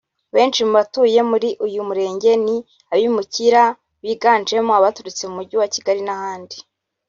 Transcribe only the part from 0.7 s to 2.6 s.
batuye muri uyu murenge ni